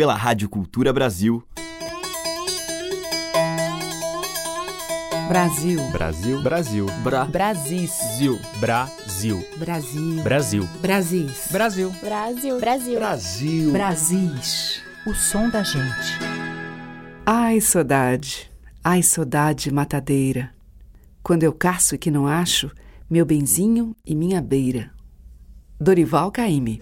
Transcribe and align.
pela 0.00 0.14
Rádio 0.14 0.48
Cultura 0.48 0.94
Brasil. 0.94 1.46
Brasil. 5.28 5.78
Brasil. 5.92 6.42
Brasil. 6.42 6.86
Bra. 7.04 7.26
Brasis. 7.26 7.90
Zil. 8.16 8.40
Brasil. 8.60 9.46
Brasil. 9.58 10.22
Brasil. 10.22 10.68
Brasis. 10.80 11.48
Brasil. 11.52 11.90
Brasil. 12.00 12.58
Brasil. 12.58 12.98
Brasil. 12.98 13.72
Brasis. 13.72 14.82
O 15.06 15.12
som 15.12 15.50
da 15.50 15.62
gente. 15.62 16.18
Ai, 17.26 17.60
saudade. 17.60 18.50
Ai, 18.82 19.02
saudade 19.02 19.70
matadeira. 19.70 20.50
Quando 21.22 21.42
eu 21.42 21.52
caço 21.52 21.94
e 21.94 21.98
que 21.98 22.10
não 22.10 22.26
acho, 22.26 22.70
meu 23.10 23.26
benzinho 23.26 23.94
e 24.06 24.14
minha 24.14 24.40
beira. 24.40 24.90
Dorival 25.78 26.32
Caymmi. 26.32 26.80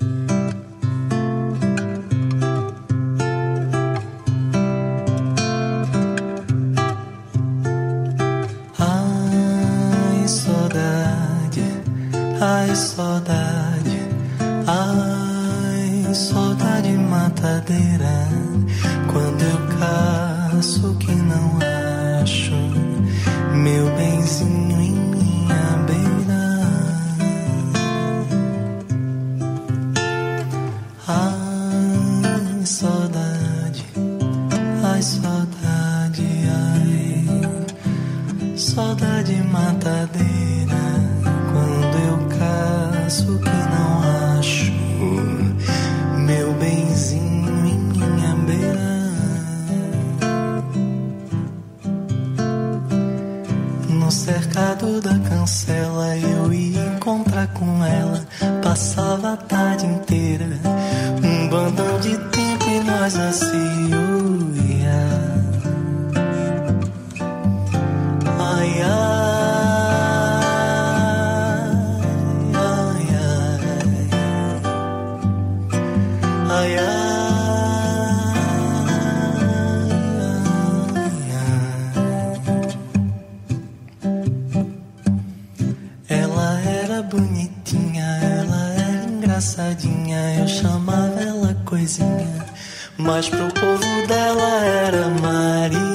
Mas 92.99 93.29
pro 93.29 93.49
povo 93.49 94.07
dela 94.07 94.65
era 94.65 95.09
Maria. 95.09 95.88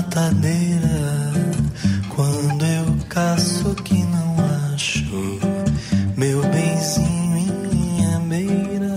Matadeira. 0.00 1.32
Quando 2.08 2.64
eu 2.64 2.96
caço 3.08 3.74
que 3.84 4.02
não 4.04 4.36
acho 4.74 5.38
meu 6.16 6.42
benzinho 6.42 7.36
em 7.36 7.52
minha 7.68 8.18
beira. 8.20 8.94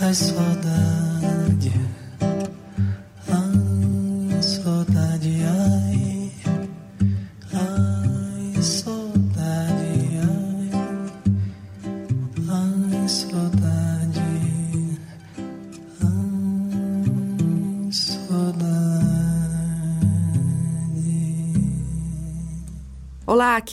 Ai, 0.00 0.14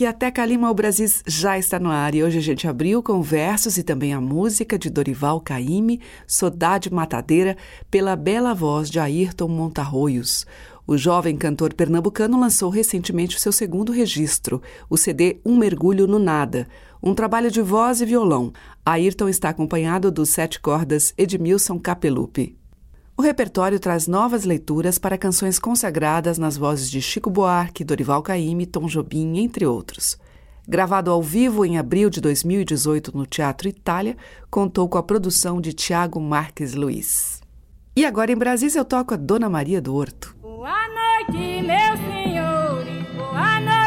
aqui 0.02 0.06
é 0.06 0.08
a 0.08 0.12
Teca 0.12 0.44
Lima, 0.44 0.70
o 0.70 0.74
Brasil 0.74 1.06
já 1.26 1.56
está 1.56 1.78
no 1.78 1.90
ar 1.90 2.12
e 2.14 2.24
hoje 2.24 2.38
a 2.38 2.40
gente 2.40 2.66
abriu 2.66 3.02
com 3.02 3.22
versos 3.22 3.76
e 3.78 3.84
também 3.84 4.12
a 4.12 4.20
música 4.20 4.76
de 4.76 4.90
Dorival 4.90 5.40
Caymmi, 5.40 6.00
Saudade 6.26 6.92
Matadeira, 6.92 7.56
pela 7.90 8.16
bela 8.16 8.52
voz 8.52 8.90
de 8.90 8.98
Ayrton 8.98 9.46
Montarroios. 9.46 10.44
O 10.86 10.96
jovem 10.96 11.36
cantor 11.36 11.72
pernambucano 11.74 12.40
lançou 12.40 12.68
recentemente 12.68 13.36
o 13.36 13.40
seu 13.40 13.52
segundo 13.52 13.92
registro, 13.92 14.60
o 14.90 14.96
CD 14.96 15.40
Um 15.46 15.56
Mergulho 15.56 16.08
no 16.08 16.18
Nada, 16.18 16.66
um 17.00 17.14
trabalho 17.14 17.50
de 17.50 17.62
voz 17.62 18.00
e 18.00 18.06
violão. 18.06 18.52
Ayrton 18.84 19.28
está 19.28 19.50
acompanhado 19.50 20.10
dos 20.10 20.30
sete 20.30 20.58
cordas 20.58 21.14
Edmilson 21.16 21.78
Capelupi. 21.78 22.61
O 23.22 23.24
repertório 23.24 23.78
traz 23.78 24.08
novas 24.08 24.42
leituras 24.42 24.98
para 24.98 25.16
canções 25.16 25.56
consagradas 25.56 26.38
nas 26.38 26.56
vozes 26.56 26.90
de 26.90 27.00
Chico 27.00 27.30
Buarque, 27.30 27.84
Dorival 27.84 28.20
Caymmi, 28.20 28.66
Tom 28.66 28.88
Jobim, 28.88 29.38
entre 29.38 29.64
outros. 29.64 30.18
Gravado 30.66 31.08
ao 31.08 31.22
vivo 31.22 31.64
em 31.64 31.78
abril 31.78 32.10
de 32.10 32.20
2018 32.20 33.16
no 33.16 33.24
Teatro 33.24 33.68
Itália, 33.68 34.16
contou 34.50 34.88
com 34.88 34.98
a 34.98 35.04
produção 35.04 35.60
de 35.60 35.72
Tiago 35.72 36.20
Marques 36.20 36.74
Luiz. 36.74 37.40
E 37.94 38.04
agora 38.04 38.32
em 38.32 38.36
Brasília 38.36 38.80
eu 38.80 38.84
toco 38.84 39.14
a 39.14 39.16
Dona 39.16 39.48
Maria 39.48 39.80
do 39.80 39.94
Horto. 39.94 40.34
Boa 40.42 40.88
noite, 40.88 41.62
meus 41.62 42.00
senhores. 42.00 43.06
Boa 43.14 43.60
noite, 43.60 43.81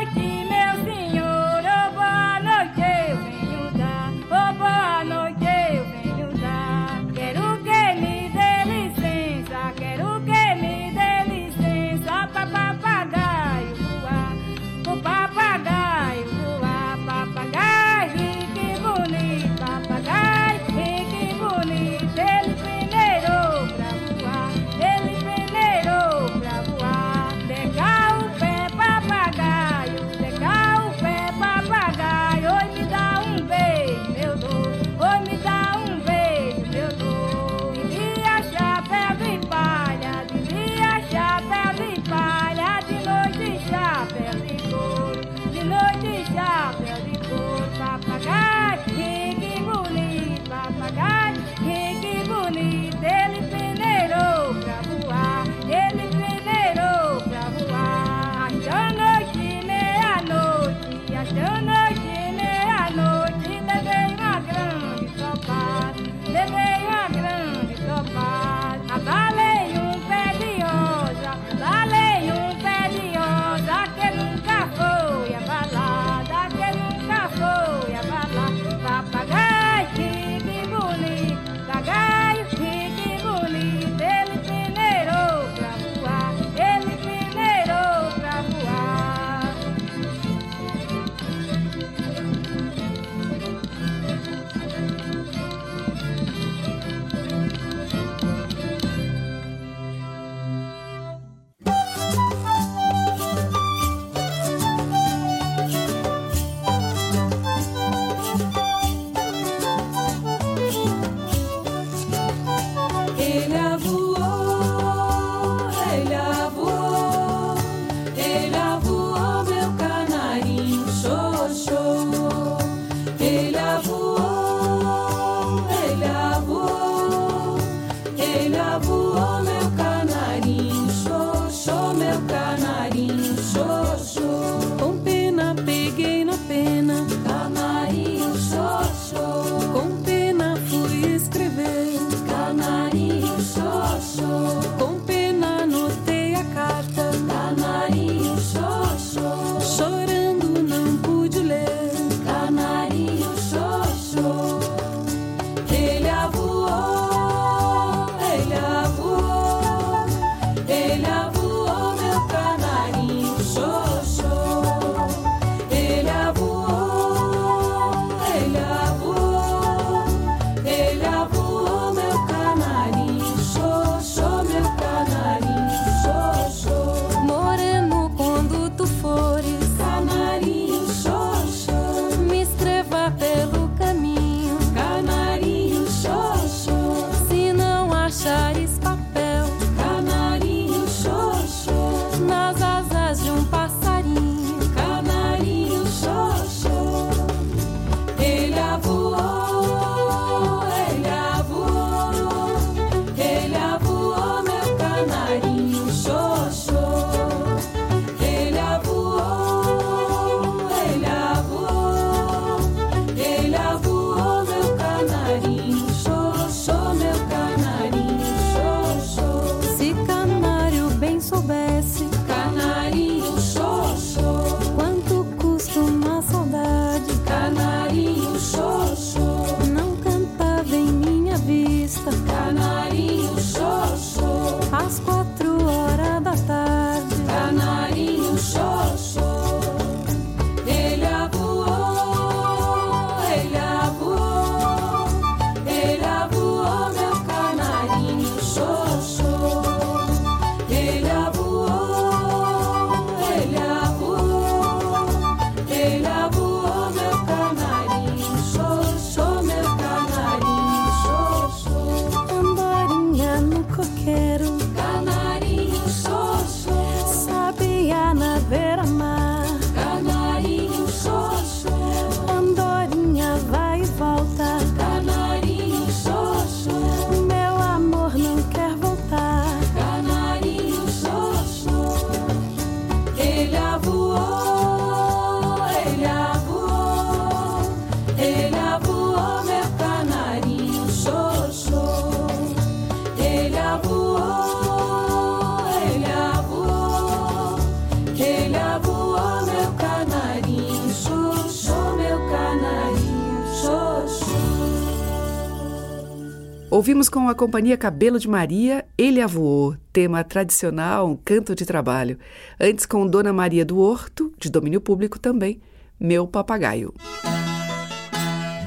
com 307.26 307.30
a 307.30 307.34
companhia 307.34 307.76
Cabelo 307.76 308.20
de 308.20 308.30
Maria, 308.30 308.86
Ele 308.96 309.20
Avoou, 309.20 309.76
tema 309.92 310.24
tradicional, 310.24 311.10
um 311.10 311.16
canto 311.16 311.56
de 311.56 311.66
trabalho. 311.66 312.20
Antes 312.60 312.86
com 312.86 313.08
Dona 313.08 313.34
Maria 313.34 313.66
do 313.66 313.80
Horto, 313.80 314.32
de 314.38 314.48
domínio 314.48 314.80
público 314.80 315.18
também, 315.18 315.60
Meu 316.00 316.28
Papagaio. 316.28 316.94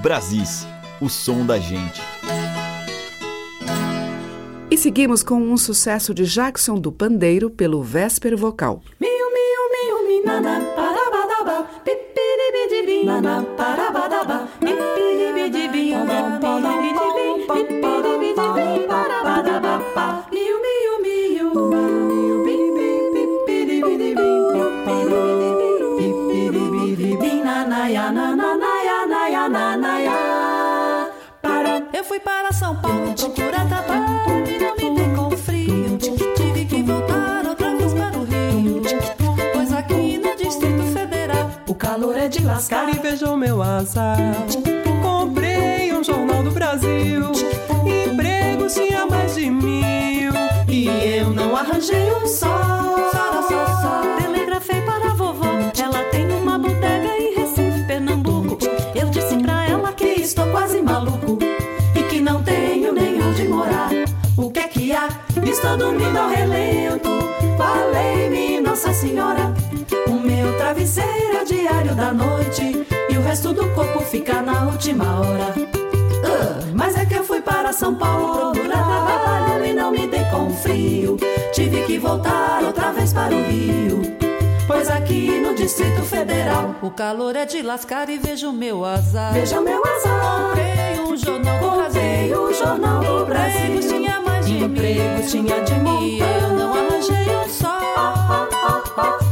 Brasis, 0.03 0.67
o 1.01 1.09
som 1.09 1.47
da 1.47 1.57
gente. 1.57 2.03
E 4.69 4.77
seguimos 4.77 5.23
com 5.23 5.41
um 5.41 5.57
sucesso 5.57 6.13
de 6.13 6.25
Jackson 6.25 6.75
do 6.81 6.91
Pandeiro 6.91 7.49
pelo 7.49 7.81
Vésper 7.81 8.37
Vocal. 8.37 8.83
Miu, 8.99 9.09
miu, 9.09 10.03
miu, 10.03 10.09
minana, 10.09 10.61
parabadaba, 10.75 11.69
pipiribidibim, 11.85 13.07
nana, 13.07 13.45
parabadaba, 13.57 14.49
pipiribidibim, 14.59 15.88
Eu 31.99 32.05
fui 32.05 32.21
para 32.21 32.53
São 32.53 32.77
Paulo 32.77 33.13
procurar 33.13 33.67
trabalho 33.67 34.47
e 34.47 34.57
não 34.57 34.77
me 34.77 34.97
dei 34.97 35.13
com 35.17 35.37
frio. 35.37 35.99
Tive 36.37 36.65
que 36.65 36.81
voltar 36.81 37.45
outra 37.45 37.75
vez 37.75 37.93
para 37.93 38.17
o 38.17 38.23
Rio. 38.23 38.83
Pois 39.53 39.73
aqui 39.73 40.17
no 40.17 40.37
Distrito 40.37 40.85
Federal 40.93 41.51
o 41.67 41.75
calor 41.75 42.17
é 42.17 42.29
de 42.29 42.45
lascar 42.45 42.89
e 42.89 42.97
vejam 43.01 43.37
meu 43.37 43.61
azar. 43.61 44.17
Comprei 45.03 45.93
um 45.93 46.05
jornal 46.05 46.41
do 46.45 46.53
Brasil, 46.53 47.33
empregos 47.85 48.75
tinha 48.75 49.05
mais 49.05 49.35
de 49.35 49.51
mil. 49.51 50.33
E 50.69 50.87
eu 51.19 51.31
não 51.31 51.57
arranjei 51.57 52.13
um 52.13 52.29
só. 52.29 52.47
Só, 53.11 53.43
só, 53.43 53.67
só. 53.83 54.18
Estou 65.61 65.77
dormindo 65.77 66.17
ao 66.17 66.29
relento. 66.29 67.09
Falei-me, 67.57 68.61
Nossa 68.61 68.93
Senhora. 68.93 69.53
O 70.07 70.13
meu 70.13 70.57
travesseiro 70.57 71.37
é 71.37 71.43
o 71.43 71.45
diário 71.45 71.97
da 71.97 72.13
noite 72.13 72.87
e 73.11 73.19
o 73.19 73.21
resto 73.23 73.53
do 73.53 73.69
corpo 73.71 73.99
fica 74.03 74.41
na 74.41 74.67
última 74.67 75.19
hora. 75.19 75.53
Uh, 75.59 76.77
mas 76.77 76.97
é 76.97 77.05
que 77.05 77.15
eu 77.15 77.25
fui 77.25 77.41
para 77.43 77.73
São 77.73 77.93
Paulo 77.97 78.53
procurar 78.53 78.85
trabalho 78.85 79.67
e 79.67 79.73
não 79.73 79.91
me 79.91 80.07
dei 80.07 80.25
com 80.27 80.49
frio. 80.49 81.17
Tive 81.53 81.83
que 81.87 81.99
voltar 81.99 82.63
outra 82.63 82.93
vez 82.93 83.13
para 83.13 83.35
o 83.35 83.43
Rio. 83.43 84.03
Pois 84.65 84.89
aqui 84.89 85.41
no 85.41 85.57
Distrito 85.57 86.03
Federal 86.03 86.77
o 86.81 86.91
calor 86.93 87.35
é 87.35 87.45
de 87.45 87.63
lascar 87.63 88.09
e 88.09 88.17
vejo 88.17 88.53
meu 88.53 88.85
azar. 88.85 89.33
Veja 89.33 89.61
meu 89.61 89.83
azar. 89.85 90.51
Comprei 90.51 91.01
um 91.01 91.17
jornal 91.17 91.59
do 91.59 91.71
Brasil. 91.73 92.01
Comprei 92.01 92.35
o 92.37 92.53
jornal 92.55 93.01
do 93.01 93.27
Brasil. 93.27 93.81
Tinha 93.81 94.28
de 94.49 95.31
tinha 95.31 95.61
de 95.63 95.75
mim, 95.75 96.19
eu 96.19 96.55
não 96.55 96.73
arranjei 96.73 97.37
um 97.37 97.49
só. 97.49 98.49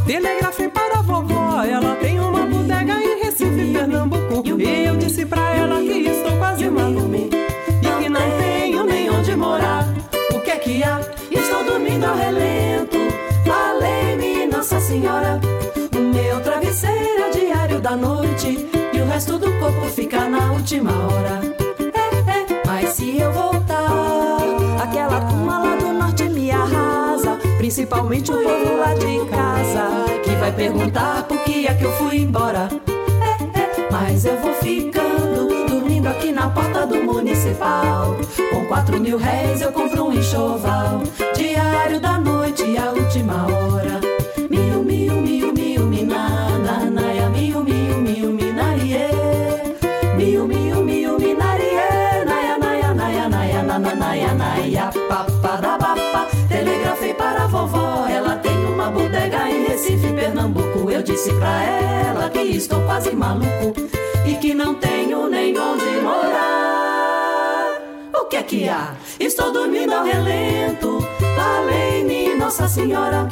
Telegrafei 0.06 0.68
para 0.68 0.98
a 0.98 1.02
vovó, 1.02 1.62
ela 1.64 1.96
tem 1.96 2.20
uma 2.20 2.44
bodega 2.44 3.00
em 3.00 3.22
Recife, 3.22 3.72
Pernambuco. 3.72 4.60
E 4.60 4.84
eu 4.84 4.96
disse 4.96 5.24
pra 5.24 5.56
ela 5.56 5.80
que 5.80 6.08
estou 6.08 6.36
quase 6.36 6.68
maluco 6.68 7.14
e 7.14 8.02
que 8.02 8.08
não 8.10 8.30
tenho 8.38 8.84
nem 8.84 9.10
onde 9.10 9.34
morar. 9.36 9.86
O 10.34 10.40
que 10.40 10.50
é 10.50 10.56
que 10.56 10.84
há? 10.84 11.00
Estou 11.30 11.64
dormindo 11.64 12.04
ao 12.04 12.14
relento. 12.14 12.98
Falei-me, 13.46 14.46
Nossa 14.46 14.78
Senhora, 14.80 15.40
o 15.96 15.98
meu 15.98 16.40
travesseiro 16.42 17.22
é 17.22 17.28
o 17.28 17.32
diário 17.32 17.80
da 17.80 17.96
noite 17.96 18.68
e 18.92 19.00
o 19.00 19.06
resto 19.06 19.38
do 19.38 19.50
corpo 19.58 19.86
fica 19.86 20.28
na 20.28 20.52
última 20.52 20.92
hora. 20.92 21.40
É, 21.94 22.52
é, 22.52 22.62
mas 22.66 22.90
se 22.90 23.18
eu 23.18 23.32
voltar, 23.32 23.65
aquela 24.80 25.20
turma 25.22 25.58
lá 25.58 25.76
do 25.76 25.92
norte 25.92 26.24
me 26.28 26.50
arrasa, 26.50 27.38
principalmente 27.58 28.30
o 28.30 28.34
povo 28.34 28.76
lá 28.78 28.94
de 28.94 29.24
casa, 29.30 30.20
que 30.22 30.30
vai 30.36 30.52
perguntar 30.52 31.24
por 31.24 31.38
que 31.44 31.66
é 31.66 31.74
que 31.74 31.84
eu 31.84 31.92
fui 31.92 32.18
embora. 32.18 32.68
É, 32.86 33.58
é, 33.58 33.88
mas 33.90 34.24
eu 34.24 34.38
vou 34.40 34.54
ficando, 34.54 35.48
dormindo 35.68 36.06
aqui 36.08 36.32
na 36.32 36.48
porta 36.48 36.86
do 36.86 37.02
municipal. 37.02 38.16
Com 38.52 38.66
quatro 38.66 39.00
mil 39.00 39.18
réis 39.18 39.60
eu 39.60 39.72
compro 39.72 40.06
um 40.06 40.12
enxoval, 40.12 41.02
diário 41.34 42.00
da 42.00 42.18
noite, 42.18 42.62
a 42.76 42.92
última 42.92 43.46
hora. 43.46 44.15
Vovó, 57.48 58.06
ela 58.08 58.36
tem 58.36 58.64
uma 58.66 58.90
bodega 58.90 59.48
em 59.48 59.66
Recife, 59.66 60.12
Pernambuco. 60.12 60.90
Eu 60.90 61.02
disse 61.02 61.32
pra 61.34 61.62
ela 61.62 62.28
que 62.28 62.40
estou 62.40 62.80
quase 62.82 63.14
maluco 63.14 63.72
e 64.26 64.34
que 64.34 64.52
não 64.52 64.74
tenho 64.74 65.28
nem 65.28 65.56
onde 65.56 65.84
morar. 66.02 67.78
O 68.14 68.24
que 68.24 68.36
é 68.36 68.42
que 68.42 68.68
há? 68.68 68.94
Estou 69.20 69.52
dormindo 69.52 69.92
ao 69.92 70.04
relento. 70.04 70.98
Falei-me, 71.36 72.34
Nossa 72.34 72.66
Senhora. 72.66 73.28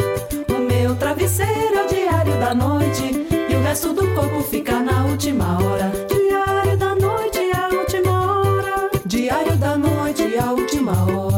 O 0.49 0.59
meu 0.61 0.95
travesseiro 0.95 1.75
é 1.77 1.85
o 1.85 1.89
diário 1.89 2.39
da 2.39 2.55
noite. 2.55 3.27
E 3.51 3.55
o 3.57 3.63
resto 3.63 3.93
do 3.93 4.07
corpo 4.15 4.43
fica 4.43 4.79
na 4.79 5.07
última 5.07 5.59
hora. 5.61 5.91
Diário 6.09 6.77
da 6.77 6.95
noite, 6.95 7.41
a 7.53 7.69
última 7.77 8.43
hora. 8.43 8.91
Diário 9.05 9.57
da 9.57 9.77
noite, 9.77 10.39
a 10.39 10.53
última 10.53 10.93
hora. 10.93 11.34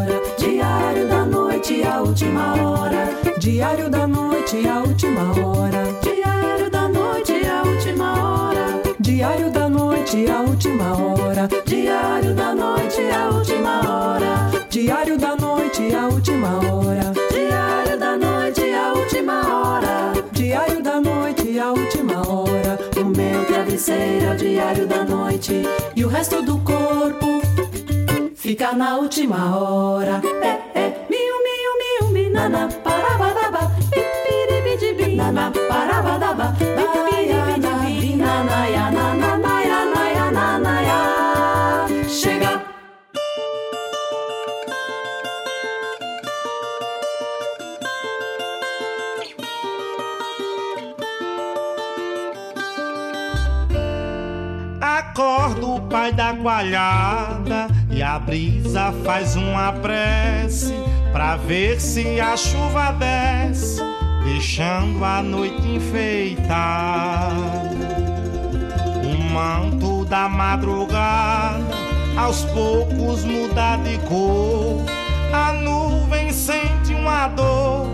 Última 2.17 2.55
hora. 2.55 3.09
Diário 3.39 3.91
da 3.91 4.07
noite, 4.07 4.67
a 4.67 4.81
última 4.81 5.23
hora. 5.39 5.83
Diário 6.01 6.71
da 6.71 6.89
noite, 6.89 7.47
a 7.47 7.63
última 7.63 8.13
hora. 8.15 8.83
Diário 9.01 9.51
da 9.51 9.69
noite, 9.69 10.27
a 10.31 10.41
última 10.41 10.97
hora. 10.97 11.49
Diário 11.67 12.35
da 12.35 12.55
noite, 12.55 13.03
a 13.11 13.29
última 13.29 13.81
hora. 13.87 14.51
Diário 14.71 15.19
da 15.19 15.37
noite, 15.37 15.95
a 15.95 16.09
última 16.09 16.59
hora. 16.67 17.13
Diário 17.31 17.99
da 17.99 18.17
noite, 18.17 18.73
a 18.73 18.93
última 18.95 19.41
hora. 19.53 20.13
Diário 20.33 20.83
da 20.83 21.01
noite, 21.01 21.59
a 21.59 21.73
última 21.73 22.27
hora. 22.27 22.79
O 22.97 23.05
meu 23.05 23.45
travesseiro 23.45 24.25
é 24.25 24.33
o 24.33 24.37
diário 24.37 24.87
da 24.87 25.05
noite. 25.05 25.63
E 25.95 26.03
o 26.03 26.09
resto 26.09 26.41
do 26.41 26.59
corpo 26.61 27.43
fica 28.35 28.73
na 28.73 28.97
última 28.97 29.55
hora. 29.55 30.23
É, 30.41 30.79
é, 30.79 31.07
miu, 31.11 31.36
na, 32.47 32.69
parabadaba, 32.69 33.63
pipiribidibi, 33.91 35.17
nana 35.17 35.51
parabadaba, 35.51 36.55
pipiribidibi, 36.55 38.15
nana 38.23 38.59
ya 38.71 38.87
nana 38.91 39.31
na 39.37 39.55
ya 39.67 39.81
na 39.93 40.03
ya 40.15 40.31
na 40.63 40.75
ya. 40.89 41.01
Chega! 42.07 42.63
acorda 54.81 55.67
o 55.67 55.81
pai 55.89 56.13
da 56.13 56.33
gualhada 56.33 57.69
e 57.91 58.03
a 58.03 58.19
brisa 58.19 58.93
faz 59.05 59.35
uma 59.37 59.73
prece 59.73 60.73
pra 61.17 61.35
ver 61.37 61.81
se 61.81 62.21
a 62.21 62.37
chuva 62.37 62.93
desce, 62.93 63.81
deixando 64.23 65.03
a 65.03 65.23
noite 65.23 65.67
enfeitada. 65.67 67.33
O 69.03 69.33
manto 69.33 70.05
da 70.05 70.29
madrugada 70.29 71.65
aos 72.19 72.45
poucos 72.45 73.25
muda 73.25 73.77
de 73.77 73.97
cor, 74.07 74.85
a 75.33 75.55
nuvem 75.55 76.31
sente 76.31 76.93
uma 76.93 77.29
dor 77.29 77.89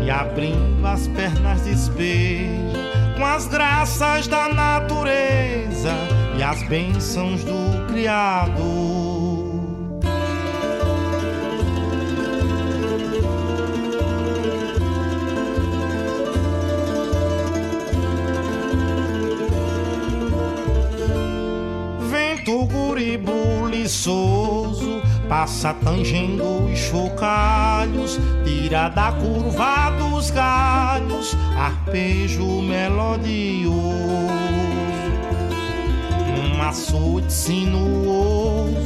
e 0.00 0.08
abrindo 0.08 0.86
as 0.86 1.08
pernas 1.08 1.62
despeja 1.62 2.78
com 3.18 3.24
as 3.24 3.48
graças 3.48 4.28
da 4.28 4.48
natureza 4.48 5.92
e 6.38 6.42
as 6.44 6.62
bênçãos 6.68 7.42
do 7.42 7.88
Criador. 7.88 8.89
Vento 23.00 23.22
guribuliçoso 23.22 25.00
passa 25.26 25.72
tangendo 25.72 26.64
os 26.64 26.78
chocalhos, 26.78 28.20
tira 28.44 28.90
da 28.90 29.12
curva 29.12 29.90
dos 29.98 30.30
galhos, 30.30 31.34
arpejo 31.56 32.60
melodioso. 32.60 33.80
Um 36.36 36.62
açoite 36.62 37.32
sinuoso, 37.32 38.76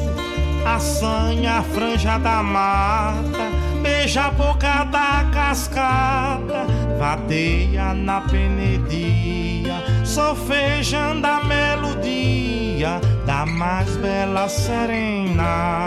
assanha 0.64 1.58
a 1.58 1.62
franja 1.62 2.16
da 2.18 2.40
mata, 2.42 3.50
beija 3.82 4.26
a 4.26 4.30
boca 4.30 4.84
da 4.84 5.28
cascata, 5.32 6.66
vadeia 6.98 7.92
na 7.94 8.20
penedia, 8.20 9.82
sofejando 10.04 11.26
a 11.26 11.42
melodia 11.42 12.63
da 13.24 13.46
mais 13.46 13.96
bela 13.96 14.48
serenata. 14.48 15.84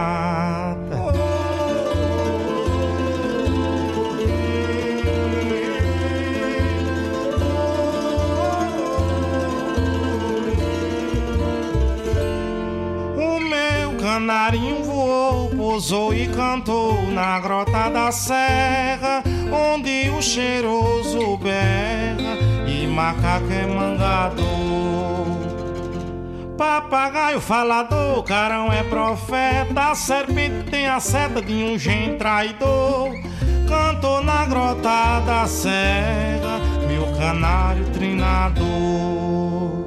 O 13.16 13.40
meu 13.40 13.98
canarinho 14.02 14.84
voou, 14.84 15.50
pousou 15.52 16.14
e 16.14 16.28
cantou 16.28 17.02
na 17.12 17.40
grota 17.40 17.90
da 17.90 18.12
serra, 18.12 19.24
onde 19.52 20.10
o 20.10 20.22
cheiroso 20.22 21.38
berra 21.38 22.36
e 22.68 22.88
macaco 22.88 23.52
é 23.52 23.68
mangador. 23.68 25.37
Papagaio 26.58 27.40
falador, 27.40 28.24
carão 28.24 28.74
é 28.74 28.82
profeta, 28.82 29.94
serpente 29.94 30.72
tem 30.72 30.88
a 30.88 31.00
seta 31.00 31.40
de 31.40 31.54
um 31.54 31.78
gen 31.78 32.18
traidor. 32.18 33.12
Cantou 33.68 34.24
na 34.24 34.44
grota 34.46 35.20
da 35.26 35.46
serra, 35.46 36.60
meu 36.88 37.16
canário 37.16 37.86
trinador. 37.92 39.87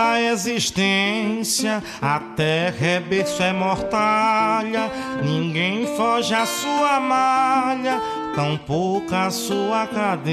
Da 0.00 0.18
existência, 0.18 1.82
a 2.00 2.18
terra 2.34 2.86
é 2.86 3.00
berço, 3.00 3.42
é 3.42 3.52
mortalha. 3.52 4.90
Ninguém 5.22 5.86
foge 5.94 6.32
à 6.34 6.46
sua 6.46 6.98
malha, 6.98 8.00
tão 8.34 8.56
pouca 8.56 9.26
a 9.26 9.30
sua 9.30 9.86
cadência. 9.86 10.30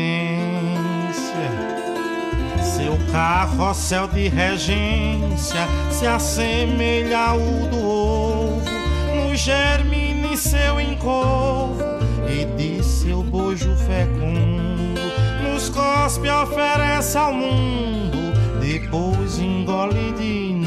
Seu 2.63 2.97
carrossel 3.11 4.07
de 4.07 4.29
regência 4.29 5.67
se 5.91 6.07
assemelha 6.07 7.19
ao 7.19 7.39
do 7.39 7.85
ovo, 7.85 8.61
no 9.15 9.35
germine 9.35 10.37
seu 10.37 10.79
encovo 10.79 11.83
e 12.29 12.45
de 12.55 12.81
seu 12.83 13.21
bojo 13.21 13.75
fecundo, 13.75 15.01
nos 15.43 15.67
cospe 15.67 16.29
oferece 16.29 17.17
ao 17.17 17.33
mundo, 17.33 18.16
depois 18.67 19.39
engole 19.39 20.11
de 20.19 20.57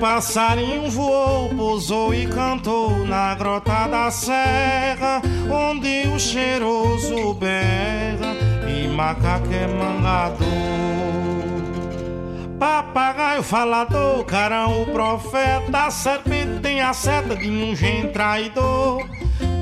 passarinho 0.00 0.90
voou, 0.90 1.48
pousou 1.50 2.14
e 2.14 2.26
cantou 2.26 3.06
na 3.06 3.34
grota 3.34 3.86
da 3.88 4.10
serra, 4.10 5.22
onde 5.50 6.08
o 6.08 6.18
cheiroso 6.18 7.34
berra 7.34 8.34
e 8.68 8.88
macaco 8.88 9.48
é 9.52 9.66
mangador. 9.66 11.55
Papagaio 12.58 13.42
falador, 13.42 14.24
carão 14.24 14.82
o 14.82 14.86
profeta, 14.86 15.90
serpente 15.90 16.60
tem 16.60 16.80
a 16.80 16.94
seta 16.94 17.36
de 17.36 17.50
um 17.50 17.76
gen 17.76 18.08
traidor. 18.12 19.06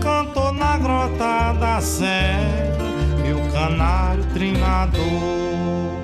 Cantou 0.01 0.53
na 0.53 0.79
grota 0.79 1.53
da 1.59 1.81
serra, 1.81 2.85
meu 3.25 3.41
canário 3.51 4.25
trinador. 4.33 6.04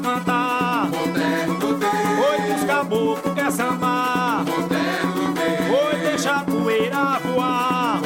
salão 0.00 0.22
sambar. 3.52 4.44
Oi, 5.68 5.98
deixa 6.00 6.36
a 6.36 6.44
poeira 6.44 7.18
voar. 7.24 8.00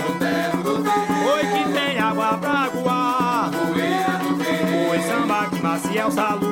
Oi, 1.34 1.46
que 1.46 1.72
tem 1.72 1.98
água 1.98 2.36
pra 2.38 2.68
voar. 2.68 3.50
Oi, 4.90 5.00
samba 5.02 5.46
que 5.46 5.60
macia 5.62 6.00
é 6.00 6.06
o 6.06 6.10
salu. 6.10 6.45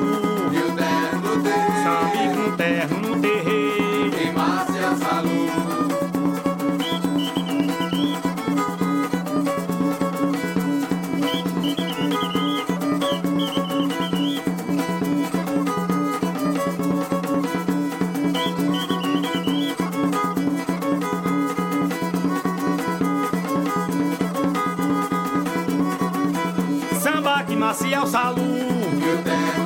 Salu. 28.07 28.41
E 28.41 29.09
o 29.09 29.17
terno. 29.23 29.65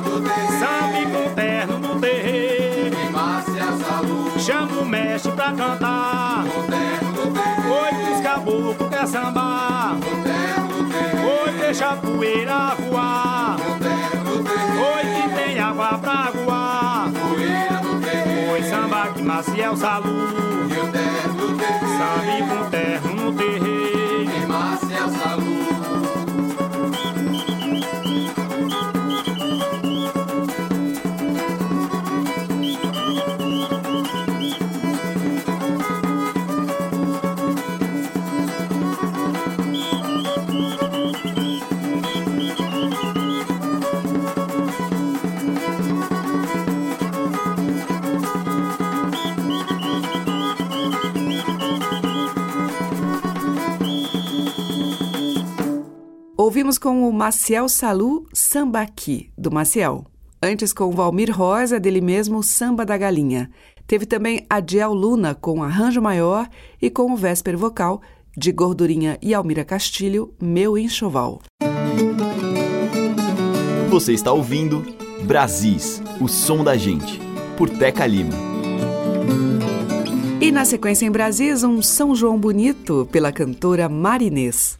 Samba 0.58 1.00
com 1.12 1.34
terno 1.34 1.78
no 1.78 2.00
terreiro. 2.00 2.96
Queimasse 2.96 3.60
a 3.60 3.72
saúde. 3.72 4.40
Chama 4.42 4.80
o 4.80 4.84
mestre 4.84 5.32
pra 5.32 5.52
cantar. 5.52 6.44
O 6.46 6.62
terno. 6.70 7.20
Oi, 7.70 8.04
pros 8.04 8.20
caboclos 8.20 8.88
quer 8.88 9.06
sambar. 9.06 9.96
O 9.96 10.22
terno. 10.22 11.28
Oi, 11.44 11.52
deixa 11.60 11.90
a 11.90 11.96
poeira 11.96 12.74
voar. 12.88 13.56
O 13.56 13.78
terno. 13.78 14.32
Oi, 14.94 15.02
que 15.14 15.28
tem 15.34 15.58
água 15.58 15.98
pra 15.98 16.30
voar. 16.34 17.10
Poeira 17.12 17.80
do. 17.82 18.52
Oi, 18.52 18.62
samba 18.62 19.08
que 19.14 19.22
Maciel 19.22 19.76
Salu. 19.76 20.30
E 20.68 20.78
o 20.78 20.88
terno. 20.88 21.58
Samba 21.98 22.36
com 22.48 22.70
terno 22.70 23.14
no 23.14 23.32
terreiro. 23.32 23.59
Ouvimos 56.50 56.78
com 56.78 57.08
o 57.08 57.12
Maciel 57.12 57.68
Salu 57.68 58.26
Sambaqui, 58.32 59.30
do 59.38 59.52
Maciel. 59.52 60.04
Antes 60.42 60.72
com 60.72 60.86
o 60.86 60.90
Valmir 60.90 61.30
Rosa, 61.32 61.78
dele 61.78 62.00
mesmo, 62.00 62.42
Samba 62.42 62.84
da 62.84 62.98
Galinha. 62.98 63.48
Teve 63.86 64.04
também 64.04 64.44
Adiel 64.50 64.92
Luna 64.92 65.32
com 65.32 65.62
Arranjo 65.62 66.02
Maior 66.02 66.48
e 66.82 66.90
com 66.90 67.12
o 67.12 67.16
Vésper 67.16 67.56
Vocal 67.56 68.02
de 68.36 68.50
Gordurinha 68.50 69.16
e 69.22 69.32
Almira 69.32 69.64
Castilho, 69.64 70.34
Meu 70.40 70.76
Enxoval. 70.76 71.40
Você 73.88 74.12
está 74.12 74.32
ouvindo 74.32 74.84
Brasis, 75.22 76.02
o 76.20 76.26
som 76.26 76.64
da 76.64 76.76
gente, 76.76 77.20
por 77.56 77.70
Teca 77.70 78.04
Lima. 78.04 78.34
E 80.40 80.50
na 80.50 80.64
sequência 80.64 81.06
em 81.06 81.12
Brasis, 81.12 81.62
um 81.62 81.80
São 81.80 82.12
João 82.12 82.36
Bonito 82.36 83.08
pela 83.12 83.30
cantora 83.30 83.88
Marinês. 83.88 84.76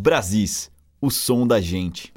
Brasis, 0.00 0.70
o 0.98 1.10
som 1.10 1.46
da 1.46 1.60
gente. 1.60 2.10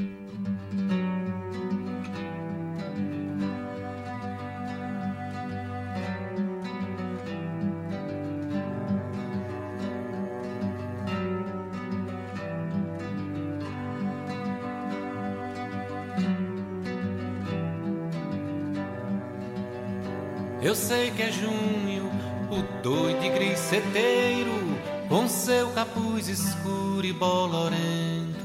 Eu 20.61 20.73
sei 20.73 21.11
que 21.11 21.21
é 21.21 21.31
junho, 21.33 22.09
o 22.49 22.81
doido 22.81 23.25
seu 23.25 23.81
capuz 26.23 26.27
escuro 26.29 27.05
e 27.05 27.13
bolorento. 27.13 28.43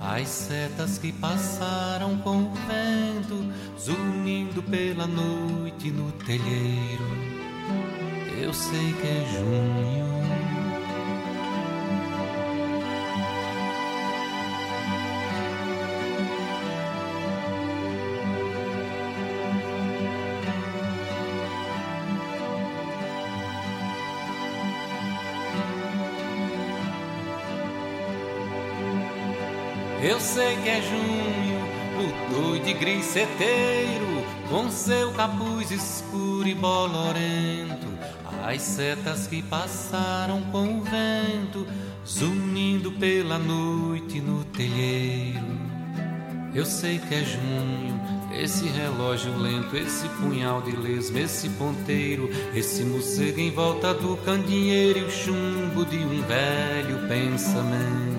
As 0.00 0.28
setas 0.28 0.98
que 0.98 1.12
passaram 1.12 2.18
com 2.18 2.44
o 2.44 2.54
vento, 2.66 3.52
zunindo 3.78 4.62
pela 4.62 5.06
noite 5.06 5.90
no 5.90 6.10
telheiro. 6.12 7.04
Eu 8.40 8.52
sei 8.52 8.92
que 8.94 9.06
é 9.06 9.26
junho. 9.32 10.09
Sei 30.34 30.56
que 30.62 30.68
é 30.68 30.80
junho, 30.80 31.60
o 31.98 32.32
doido 32.32 32.68
e 32.68 32.72
griceteiro, 32.72 34.06
com 34.48 34.70
seu 34.70 35.10
capuz 35.12 35.72
escuro 35.72 36.46
e 36.46 36.54
bolorento, 36.54 37.88
as 38.44 38.62
setas 38.62 39.26
que 39.26 39.42
passaram 39.42 40.40
com 40.52 40.78
o 40.78 40.82
vento, 40.82 41.66
zunindo 42.06 42.92
pela 42.92 43.40
noite 43.40 44.20
no 44.20 44.44
telheiro. 44.44 45.58
Eu 46.54 46.64
sei 46.64 47.00
que 47.00 47.12
é 47.12 47.24
junho, 47.24 48.00
esse 48.32 48.68
relógio 48.68 49.36
lento, 49.36 49.76
esse 49.76 50.08
punhal 50.10 50.62
de 50.62 50.76
lesma, 50.76 51.20
esse 51.20 51.48
ponteiro, 51.50 52.30
esse 52.54 52.84
morcego 52.84 53.40
em 53.40 53.50
volta 53.50 53.92
do 53.92 54.16
candeeiro 54.18 55.00
e 55.00 55.04
o 55.04 55.10
chumbo 55.10 55.84
de 55.84 55.98
um 55.98 56.22
velho 56.22 57.08
pensamento. 57.08 58.09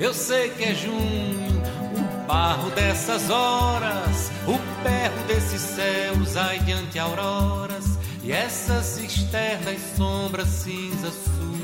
Eu 0.00 0.14
sei 0.14 0.50
que 0.50 0.62
é 0.62 0.74
junho, 0.74 1.60
o 1.96 2.26
barro 2.26 2.70
dessas 2.70 3.30
horas, 3.30 4.30
o 4.46 4.56
berro 4.84 5.26
desses 5.26 5.60
céus 5.60 6.36
adiante 6.36 7.00
auroras, 7.00 7.98
e 8.22 8.30
essas 8.30 8.86
cisternas 8.86 9.80
sombras 9.96 10.46
cinza 10.46 11.10
sul, 11.10 11.58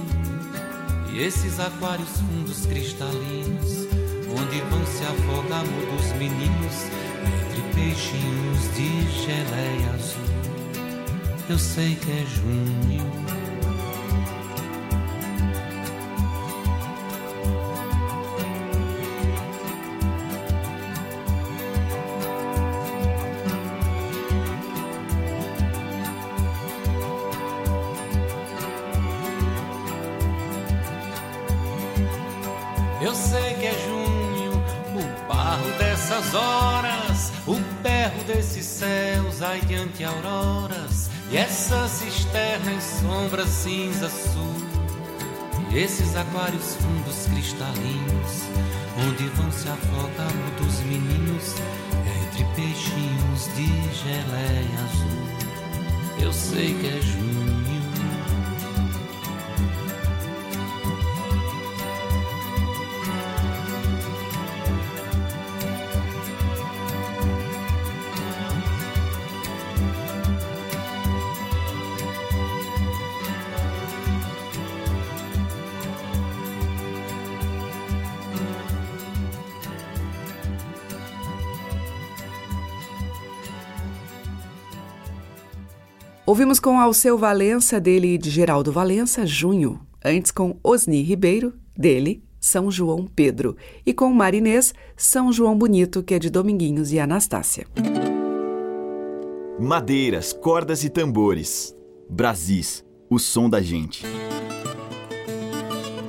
e 1.12 1.22
esses 1.22 1.60
aquários 1.60 2.08
fundos 2.18 2.66
cristalinos, 2.66 3.86
onde 4.36 4.60
vão 4.62 4.84
se 4.84 5.04
afogar 5.04 5.64
mudos 5.64 6.06
meninos, 6.18 6.74
entre 7.22 7.62
peixinhos 7.72 8.74
de 8.74 9.22
geleia 9.22 9.94
azul. 9.94 10.24
Eu 11.48 11.58
sei 11.58 11.94
que 11.94 12.10
é 12.10 12.24
junho. 12.26 13.43
Auroras, 40.02 41.10
e 41.30 41.36
essas 41.36 41.90
cisternas 41.90 42.82
sombras 43.00 43.48
cinza 43.48 44.08
sul, 44.08 44.56
e 45.70 45.78
esses 45.78 46.16
aquários 46.16 46.74
fundos 46.76 47.26
cristalinos, 47.26 48.42
onde 49.06 49.24
vão 49.36 49.52
se 49.52 49.68
afogar 49.68 50.34
muitos 50.34 50.80
meninos, 50.80 51.54
entre 52.22 52.44
peixinhos 52.56 53.48
de 53.54 53.66
geleia 54.02 54.80
azul. 54.84 56.24
Eu 56.24 56.32
sei 56.32 56.74
que 56.74 56.86
é 56.86 57.00
junho. 57.00 57.63
Ouvimos 86.34 86.58
com 86.58 86.80
Alceu 86.80 87.16
Valença, 87.16 87.78
dele 87.78 88.18
de 88.18 88.28
Geraldo 88.28 88.72
Valença, 88.72 89.24
Junho. 89.24 89.78
Antes 90.04 90.32
com 90.32 90.58
Osni 90.64 91.00
Ribeiro, 91.00 91.54
dele, 91.78 92.24
São 92.40 92.72
João 92.72 93.06
Pedro. 93.06 93.56
E 93.86 93.94
com 93.94 94.12
Marinês, 94.12 94.74
São 94.96 95.32
João 95.32 95.56
Bonito, 95.56 96.02
que 96.02 96.12
é 96.12 96.18
de 96.18 96.28
Dominguinhos 96.28 96.92
e 96.92 96.98
Anastácia. 96.98 97.68
Madeiras, 99.60 100.32
cordas 100.32 100.82
e 100.82 100.88
tambores. 100.88 101.72
Brasis, 102.10 102.84
o 103.08 103.20
som 103.20 103.48
da 103.48 103.62
gente. 103.62 104.04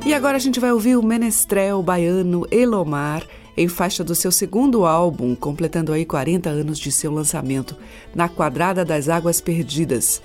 E 0.07 0.11
agora 0.11 0.37
a 0.37 0.39
gente 0.39 0.59
vai 0.59 0.71
ouvir 0.71 0.95
o 0.95 1.03
menestrel 1.03 1.83
baiano 1.83 2.47
Elomar 2.49 3.27
em 3.57 3.67
faixa 3.67 4.03
do 4.03 4.13
seu 4.13 4.31
segundo 4.31 4.85
álbum, 4.85 5.33
completando 5.35 5.93
aí 5.93 6.05
40 6.05 6.49
anos 6.49 6.77
de 6.77 6.91
seu 6.91 7.11
lançamento, 7.11 7.75
Na 8.13 8.27
Quadrada 8.27 8.83
das 8.83 9.07
Águas 9.07 9.39
Perdidas. 9.39 10.21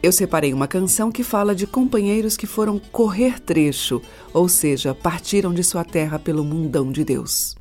Eu 0.00 0.12
separei 0.12 0.54
uma 0.54 0.68
canção 0.68 1.10
que 1.10 1.24
fala 1.24 1.54
de 1.54 1.66
companheiros 1.66 2.36
que 2.36 2.46
foram 2.46 2.78
correr 2.78 3.40
trecho, 3.40 4.00
ou 4.32 4.48
seja, 4.48 4.94
partiram 4.94 5.52
de 5.52 5.64
sua 5.64 5.84
terra 5.84 6.18
pelo 6.18 6.44
mundão 6.44 6.92
de 6.92 7.04
Deus. 7.04 7.57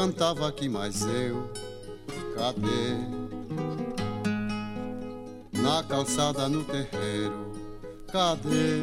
Cantava 0.00 0.48
aqui 0.48 0.66
mais 0.66 1.02
eu? 1.02 1.50
Cadê? 2.34 2.96
Na 5.60 5.82
calçada 5.84 6.48
no 6.48 6.64
terreiro? 6.64 7.52
Cadê? 8.10 8.80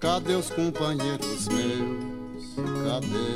Cadê 0.00 0.36
os 0.36 0.48
companheiros 0.48 1.48
meus? 1.48 2.54
Cadê? 2.86 3.30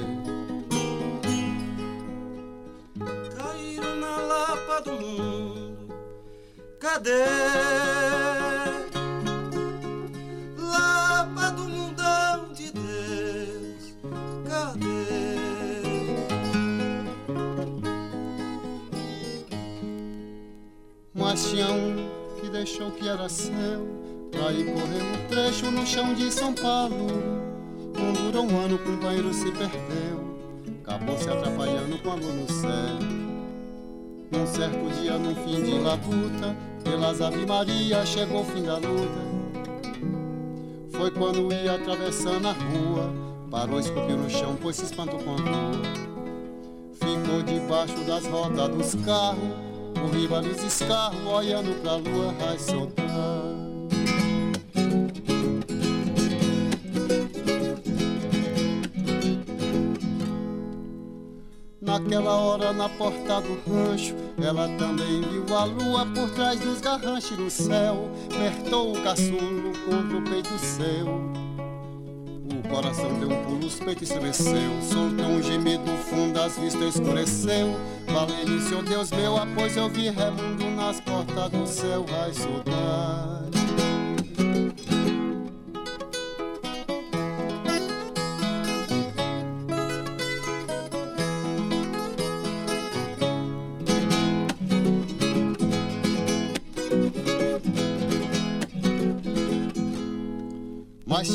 Caíram 3.36 3.96
na 3.96 4.16
lapa 4.16 4.80
do 4.80 4.92
mundo. 4.92 5.94
Cadê? 6.80 8.43
Um 21.34 22.40
que 22.40 22.48
deixou 22.48 22.90
que 22.92 23.08
era 23.08 23.28
seu 23.28 23.52
Pra 24.30 24.52
ir 24.52 24.66
correr 24.66 25.02
um 25.02 25.28
trecho 25.28 25.70
no 25.70 25.84
chão 25.84 26.14
de 26.14 26.30
São 26.30 26.52
Paulo 26.52 27.06
Não 27.92 28.12
durou 28.12 28.44
um 28.44 28.64
ano, 28.64 28.76
o 28.76 28.78
companheiro 28.78 29.34
se 29.34 29.50
perdeu 29.50 30.24
Acabou 30.84 31.18
se 31.18 31.28
atrapalhando 31.28 31.98
com 31.98 32.12
a 32.12 32.14
lua 32.14 32.32
no 32.32 32.48
céu 32.48 33.24
Num 34.30 34.46
certo 34.46 35.00
dia, 35.00 35.16
num 35.16 35.34
fim 35.34 35.62
de 35.62 35.78
labuta, 35.78 36.56
pelas 36.82 37.20
Ave 37.20 37.46
Maria 37.46 38.04
chegou 38.04 38.40
o 38.40 38.44
fim 38.44 38.64
da 38.64 38.78
luta. 38.78 39.34
Foi 40.90 41.10
quando 41.12 41.52
ia 41.52 41.74
atravessando 41.74 42.48
a 42.48 42.52
rua, 42.52 43.12
parou, 43.48 43.78
esculpiu 43.78 44.16
no 44.16 44.28
chão, 44.28 44.56
pois 44.60 44.74
se 44.74 44.86
espantou 44.86 45.20
com 45.20 45.34
a 45.34 45.36
rua. 45.36 45.82
Ficou 46.94 47.42
debaixo 47.42 47.96
das 48.04 48.26
rodas 48.26 48.68
dos 48.70 49.04
carros, 49.04 49.73
o 50.04 50.08
riba 50.08 50.40
dos 50.42 50.62
escarros, 50.62 51.26
olhando 51.26 51.80
pra 51.80 51.96
lua, 51.96 52.32
vai 52.38 52.58
soltar. 52.58 53.04
Naquela 61.80 62.34
hora 62.34 62.72
na 62.72 62.88
porta 62.88 63.40
do 63.40 63.54
rancho, 63.70 64.14
ela 64.42 64.68
também 64.78 65.22
viu 65.22 65.56
a 65.56 65.64
lua 65.64 66.06
por 66.06 66.30
trás 66.30 66.58
dos 66.60 66.80
garranchos 66.80 67.38
no 67.38 67.50
céu. 67.50 68.10
Apertou 68.34 68.92
o 68.92 69.02
caçulo 69.02 69.72
contra 69.86 70.18
o 70.18 70.24
peito 70.24 70.58
seu. 70.58 71.43
Coração 72.68 73.18
deu 73.18 73.30
um 73.30 73.44
pulo, 73.44 73.66
os 73.66 73.78
peitos 73.78 74.02
estremeceu. 74.02 74.82
Soltou 74.82 75.26
um 75.26 75.42
gemido 75.42 75.90
fundo, 76.08 76.40
as 76.40 76.58
vistas 76.58 76.96
escureceu. 76.96 77.76
Valência, 78.06 78.78
oh 78.78 78.82
Deus 78.82 79.10
meu, 79.10 79.36
após 79.36 79.76
eu 79.76 79.88
vi 79.88 80.10
remundo 80.10 80.70
nas 80.70 81.00
portas 81.00 81.50
do 81.50 81.66
céu. 81.66 82.04
Ai, 82.12 82.32
saudade. 82.32 83.63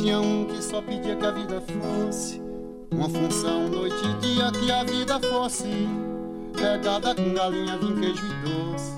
Um 0.01 0.45
que 0.45 0.63
só 0.63 0.81
pedia 0.81 1.13
que 1.13 1.25
a 1.25 1.31
vida 1.31 1.61
fosse 1.61 2.41
uma 2.89 3.09
função 3.09 3.67
noite 3.67 3.97
e 3.97 4.25
dia 4.25 4.49
que 4.49 4.71
a 4.71 4.83
vida 4.85 5.19
fosse 5.19 5.67
pegada 6.53 7.13
com 7.13 7.33
galinha, 7.33 7.77
vinho, 7.77 7.99
queijo 7.99 8.23
e 8.25 8.47
doce. 8.47 8.93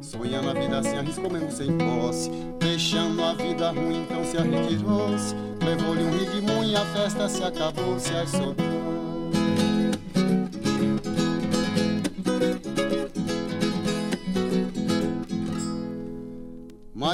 Sonhando 0.00 0.50
a 0.50 0.54
vida 0.54 0.78
assim, 0.78 0.96
arriscou 0.96 1.28
mesmo 1.28 1.50
sem 1.50 1.76
posse. 1.76 2.30
Deixando 2.60 3.24
a 3.24 3.34
vida 3.34 3.70
ruim, 3.72 4.02
então 4.02 4.24
se 4.24 4.36
retirou-se. 4.36 5.34
Levou-lhe 5.64 6.04
um 6.04 6.10
de 6.30 6.40
munha, 6.42 6.80
a 6.80 6.86
festa 6.86 7.28
se 7.28 7.42
acabou, 7.42 7.98
se 7.98 8.14
as 8.14 8.30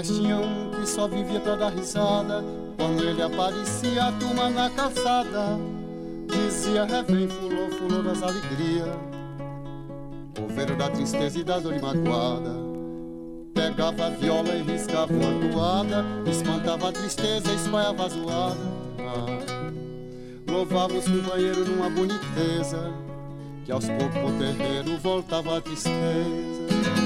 Mas 0.00 0.08
tinha 0.08 0.36
um 0.36 0.70
que 0.70 0.88
só 0.88 1.06
vivia 1.06 1.38
pra 1.40 1.56
dar 1.56 1.68
risada. 1.74 2.42
Quando 2.78 3.04
ele 3.04 3.20
aparecia, 3.20 4.04
a 4.04 4.12
turma 4.12 4.48
na 4.48 4.70
calçada 4.70 5.58
dizia: 6.26 6.86
Revém, 6.86 7.28
fulô, 7.28 7.68
fulô 7.76 8.02
das 8.02 8.22
alegrias. 8.22 8.88
Coveiro 10.34 10.74
da 10.76 10.88
tristeza 10.88 11.40
e 11.40 11.44
da 11.44 11.58
dor 11.58 11.78
magoada. 11.82 12.50
Pegava 13.52 14.06
a 14.06 14.08
viola 14.08 14.54
e 14.54 14.62
riscava 14.62 15.12
uma 15.12 15.52
toada. 15.52 16.02
Espantava 16.26 16.88
a 16.88 16.92
tristeza 16.92 17.52
e 17.52 17.56
espalhava 17.56 18.06
a 18.06 18.08
zoada. 18.08 18.60
Ah, 19.00 19.70
louvava 20.50 20.94
os 20.94 21.04
companheiros 21.04 21.68
numa 21.68 21.90
boniteza. 21.90 22.90
Que 23.66 23.70
aos 23.70 23.84
poucos 23.84 24.30
o 24.30 24.38
terreiro 24.38 24.96
voltava 24.96 25.58
a 25.58 25.60
tristeza. 25.60 26.99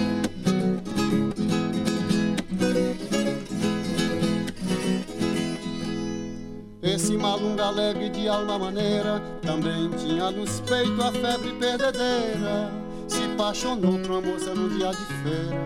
Esse 6.95 7.17
malunga 7.17 7.65
alegre 7.65 8.09
de 8.09 8.29
alma 8.29 8.57
maneira 8.57 9.21
Também 9.43 9.91
tinha 9.99 10.31
nos 10.31 10.61
peitos 10.61 11.01
a 11.01 11.11
febre 11.11 11.53
perdedeira. 11.55 12.71
Se 13.09 13.25
apaixonou 13.25 13.99
por 13.99 14.13
uma 14.13 14.21
moça 14.21 14.55
no 14.55 14.69
dia 14.71 14.91
de 14.91 15.05
feira. 15.05 15.59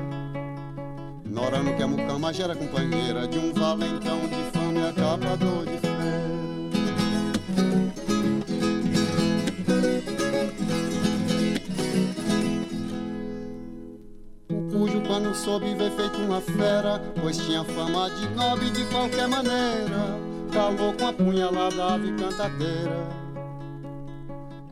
Nora 1.26 1.62
no 1.62 1.76
que 1.76 1.82
a 1.82 1.86
mucama 1.86 2.32
já 2.32 2.44
era 2.44 2.56
companheira 2.56 3.28
De 3.28 3.38
um 3.38 3.52
valentão 3.52 4.20
de 4.20 4.58
fama 4.58 4.80
e 4.80 4.88
acabador 4.88 5.66
de 5.66 5.78
feira 5.78 5.98
cujo 14.72 15.02
quando 15.06 15.34
soube 15.34 15.74
ver 15.74 15.90
feito 15.90 16.16
uma 16.18 16.40
fera 16.40 17.02
Pois 17.20 17.36
tinha 17.36 17.62
fama 17.64 18.08
de 18.10 18.28
nobre 18.30 18.70
de 18.70 18.84
qualquer 18.86 19.28
maneira 19.28 20.27
calou 20.58 20.92
com 20.92 21.06
a 21.06 21.12
punhalada 21.12 21.94
ave 21.94 22.12
cantadeira. 22.14 23.06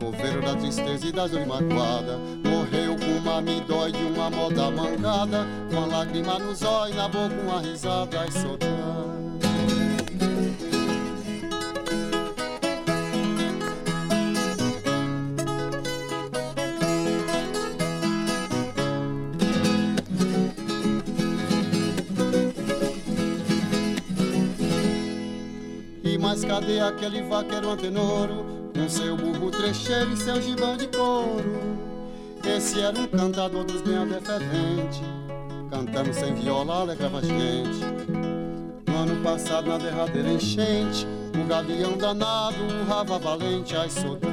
Coveiro 0.01 0.43
da 0.43 0.57
tristeza 0.57 1.07
e 1.07 1.13
das 1.13 1.31
dor 1.31 1.47
magoada, 1.47 2.19
morreu 2.45 2.97
com 2.97 3.19
uma 3.21 3.41
midói 3.41 3.93
de 3.93 4.03
uma 4.03 4.29
moda 4.29 4.69
mangada, 4.73 5.47
com 5.71 5.85
a 5.85 5.87
lágrima 5.87 6.41
nos 6.41 6.61
olhos, 6.63 6.97
na 6.97 7.09
boca 7.09 7.37
uma 7.41 7.61
risada 7.61 8.27
e 8.27 8.33
soltar. 8.33 8.67
Mas 26.37 26.45
cadê 26.45 26.81
aquele 26.81 27.23
vaqueiro 27.23 27.71
antenoro 27.71 28.45
Com 28.75 28.87
seu 28.91 29.17
burro 29.17 29.51
trecheiro 29.51 30.13
e 30.13 30.17
seu 30.19 30.39
gibão 30.43 30.77
de 30.77 30.87
couro. 30.89 31.79
Esse 32.45 32.79
era 32.79 32.99
um 32.99 33.07
cantador 33.07 33.65
dos 33.65 33.81
bem 33.81 33.97
adeferente 33.97 35.03
Cantando 35.71 36.13
sem 36.13 36.35
viola 36.35 36.83
alegrava 36.83 37.23
gente. 37.23 37.81
No 38.87 38.97
ano 38.99 39.23
passado 39.23 39.71
na 39.71 39.79
derradeira 39.79 40.29
enchente 40.29 41.07
O 41.43 41.49
gavião 41.49 41.97
danado 41.97 42.59
urrava 42.83 43.19
valente 43.19 43.75
Ai 43.75 43.89
soltar 43.89 44.31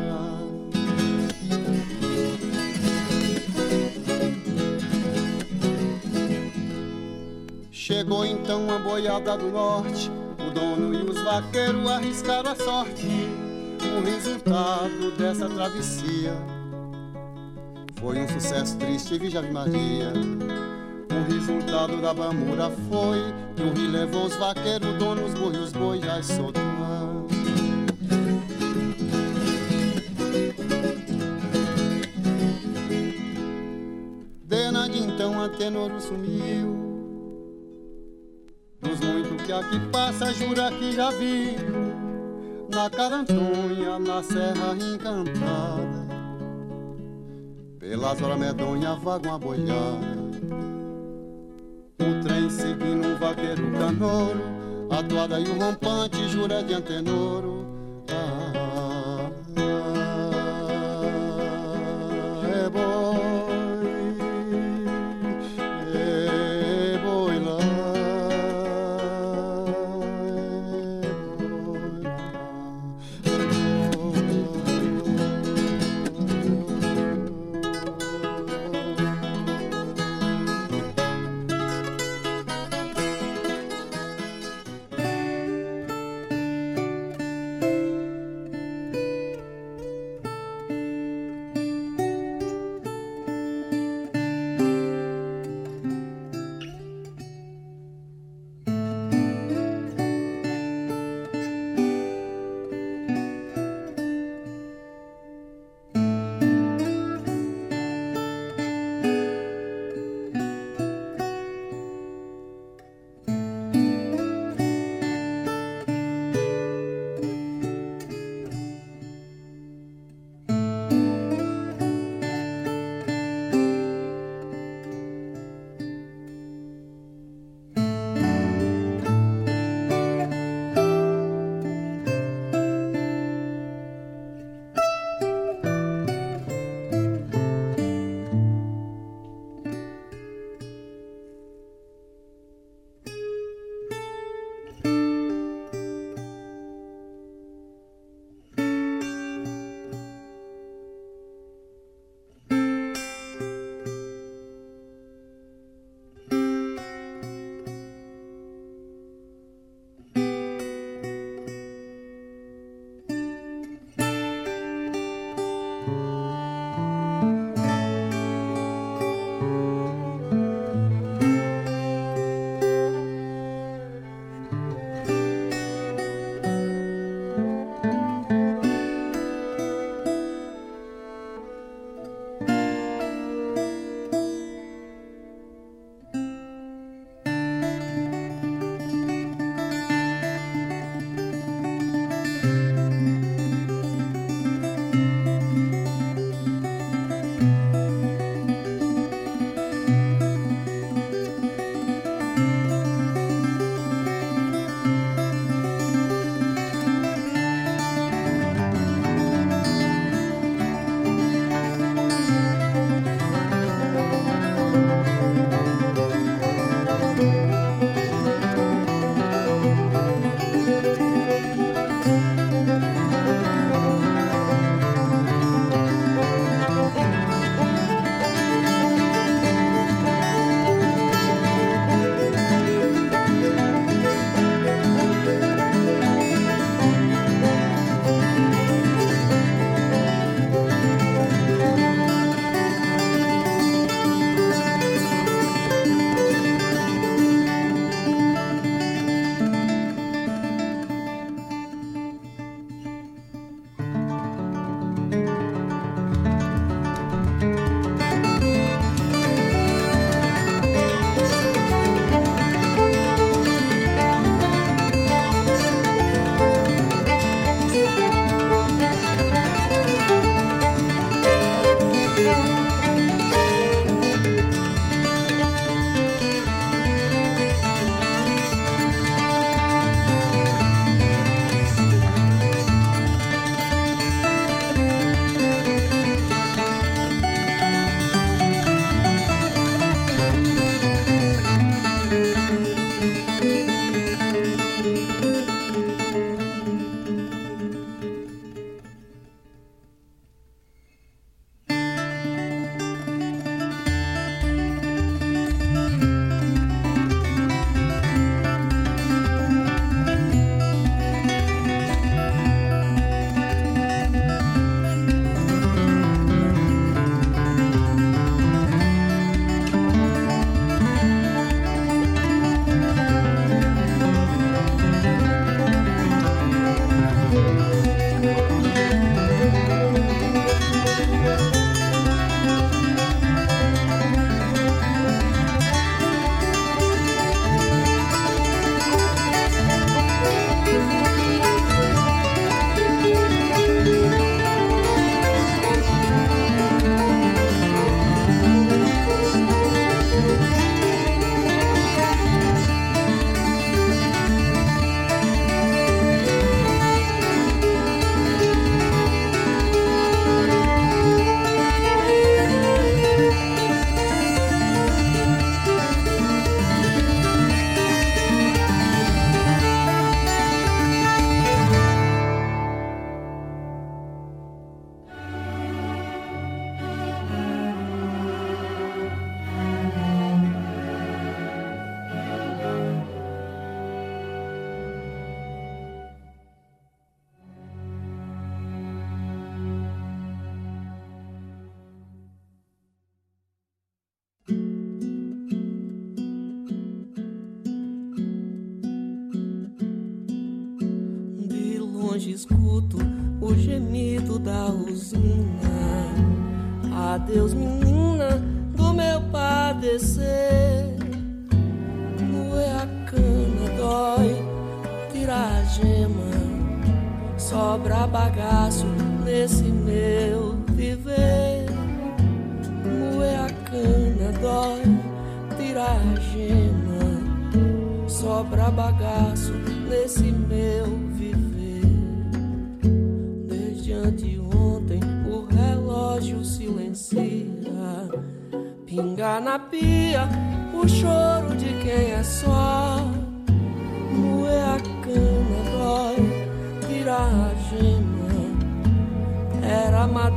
Chegou 7.72 8.26
então 8.26 8.66
uma 8.66 8.80
boiada 8.80 9.38
do 9.38 9.50
norte 9.50 10.12
dono 10.54 10.94
e 10.94 11.04
os 11.04 11.22
vaqueiros 11.22 11.90
arriscaram 11.90 12.52
a 12.52 12.56
sorte. 12.56 13.08
O 13.98 14.04
resultado 14.04 15.12
dessa 15.18 15.50
travessia 15.50 16.34
foi 18.00 18.20
um 18.20 18.28
sucesso 18.28 18.78
triste, 18.78 19.18
Virgem 19.18 19.40
Ave 19.40 19.52
Maria. 19.52 20.14
O 21.10 21.32
resultado 21.32 22.02
da 22.02 22.14
bamura 22.14 22.70
foi 22.90 23.34
que 23.56 23.64
o 23.64 23.74
rio 23.74 23.92
levou 23.92 24.26
os 24.26 24.36
vaqueiros, 24.36 24.94
donos, 24.98 25.34
boi 25.34 25.56
e 25.56 25.58
os 25.58 25.72
boi 25.72 26.00
já 26.00 26.22
soltou. 26.22 26.64
Dena 34.44 34.88
de 34.88 35.00
então 35.00 35.40
Antenoro 35.40 36.00
sumiu 36.00 36.44
dos 36.44 36.52
muitos 36.74 36.83
que 39.44 39.52
aqui 39.52 39.80
passa, 39.92 40.34
jura 40.34 40.72
que 40.72 40.94
já 40.94 41.12
viu 41.12 41.56
Na 42.74 42.90
Carantonha, 42.90 44.00
na 44.00 44.24
Serra 44.24 44.74
Encantada 44.74 46.04
Pelas 47.80 48.22
horas 48.22 48.40
medonha 48.40 48.96
vaga 48.96 49.30
uma 49.30 49.38
boiada 49.38 50.24
O 52.00 52.24
trem 52.24 52.50
seguindo 52.50 53.08
um 53.10 53.18
vaqueiro 53.18 53.70
canouro 53.72 54.42
A 54.90 55.04
toada 55.04 55.40
e 55.40 55.48
o 55.48 55.60
rompante, 55.60 56.28
jura 56.30 56.64
de 56.64 56.74
antenoro 56.74 57.66
ah, 58.10 59.30
ah, 59.58 59.82
É 62.66 62.70
bom 62.70 63.13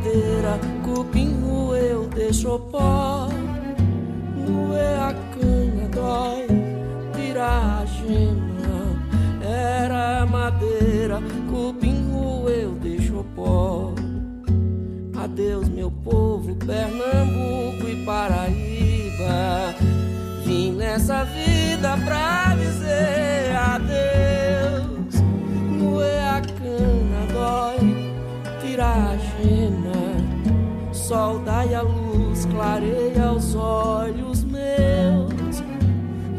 madeira, 0.07 0.61
cupim 0.84 1.40
roeu, 1.42 2.09
deixou 2.09 2.59
pó. 2.59 3.28
Moer 4.36 5.00
a 5.00 5.12
cana 5.12 5.88
dói, 5.92 6.46
tirar 7.14 7.82
a 7.82 7.84
gema. 7.86 8.96
Era 9.42 10.26
madeira, 10.26 11.20
cupim 11.50 12.09
roeu, 12.11 12.72
deixou 12.80 13.24
pó. 13.34 13.92
Adeus, 15.16 15.68
meu 15.68 15.90
povo, 15.90 16.54
Pernambuco 16.57 17.88
e 17.88 18.04
Paraíba. 18.04 19.74
Vim 20.44 20.72
nessa 20.72 21.24
vida 21.24 21.96
pra 22.04 22.54
dizer 22.54 23.45
Sol 31.07 31.38
dai 31.38 31.72
a 31.72 31.82
luz, 31.82 32.46
clareia 32.46 33.30
os 33.30 33.54
olhos 33.54 34.42
meus. 34.42 35.62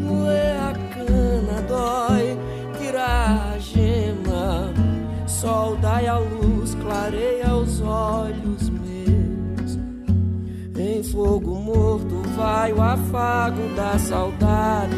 Moer 0.01 0.57
a 0.59 0.74
cana 0.93 1.61
dói, 1.70 2.38
tirar 2.78 3.53
a 3.53 3.59
gema. 3.59 4.74
Sol 5.26 5.78
dai 5.78 6.05
a 6.07 6.18
luz, 6.18 6.76
clareia 6.76 7.55
os 7.55 7.80
olhos 7.80 8.70
meus. 8.70 9.80
Em 10.78 11.01
fogo 11.01 11.55
morto 11.61 12.22
vai 12.36 12.74
o 12.74 12.82
afago 12.82 13.74
da 13.74 13.97
saudade. 13.97 14.97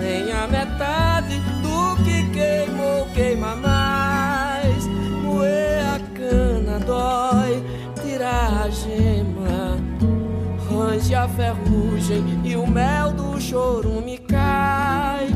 Nem 0.00 0.32
a 0.32 0.48
metade 0.48 1.38
do 1.62 2.02
que 2.02 2.28
queimou 2.32 3.06
queima 3.14 3.54
mais. 3.54 4.84
Moer 5.22 5.80
a 5.94 6.00
cana 6.12 6.80
dói, 6.80 7.77
tirar 8.18 8.64
a 8.64 8.70
gema. 8.70 9.78
Range 10.68 11.14
a 11.14 11.28
ferrugem 11.28 12.24
e 12.44 12.56
o 12.56 12.66
mel 12.66 13.12
do 13.12 13.40
chorume 13.40 14.18
cai. 14.18 15.28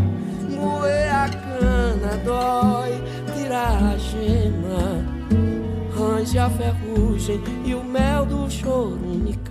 Moer 0.51 1.15
a 1.15 1.29
cana 1.29 2.17
dói, 2.25 3.01
tirar 3.35 3.95
a 3.95 3.97
gema. 3.97 5.05
Range 5.97 6.39
a 6.39 6.51
ferrugem 6.51 7.41
e 7.65 7.73
o 7.73 7.85
mel 7.85 8.27
do 8.27 8.51
chorume 8.51 9.35
cai. 9.35 9.42